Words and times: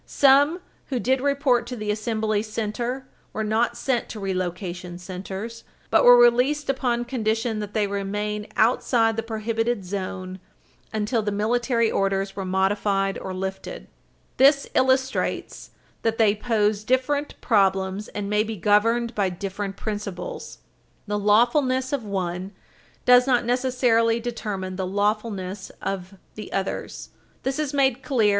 Some 0.07 0.61
who 0.87 0.99
did 0.99 1.21
report 1.21 1.67
to 1.67 1.75
the 1.75 1.91
assembly 1.91 2.41
center 2.41 3.07
were 3.33 3.43
not 3.43 3.77
sent 3.77 4.09
to 4.09 4.19
relocation 4.19 4.97
centers, 4.97 5.63
but 5.91 6.03
were 6.03 6.17
released 6.17 6.71
upon 6.71 7.05
condition 7.05 7.59
that 7.59 7.75
they 7.75 7.85
remain 7.85 8.47
outside 8.57 9.15
the 9.15 9.21
prohibited 9.21 9.85
zone 9.85 10.39
until 10.91 11.21
the 11.21 11.31
military 11.31 11.91
orders 11.91 12.35
were 12.35 12.45
modified 12.45 13.15
or 13.19 13.31
lifted. 13.31 13.87
This 14.37 14.67
illustrates 14.73 15.69
that 16.01 16.17
they 16.17 16.33
pose 16.33 16.83
different 16.83 17.39
problems, 17.39 18.07
and 18.07 18.27
may 18.27 18.41
be 18.41 18.57
governed 18.57 19.13
by 19.13 19.29
different 19.29 19.77
principles. 19.77 20.55
T 21.05 21.13
he 21.13 21.13
lawfulness 21.13 21.93
of 21.93 22.03
one 22.03 22.53
does 23.05 23.27
not 23.27 23.45
necessarily 23.45 24.19
determine 24.19 24.77
the 24.77 24.87
lawfulness 24.87 25.69
of 25.79 26.15
the 26.33 26.51
others. 26.51 27.09
This 27.43 27.59
is 27.59 27.71
made 27.71 28.01
clear 28.01 28.01
Page 28.01 28.07
323 28.07 28.27
U. 28.27 28.29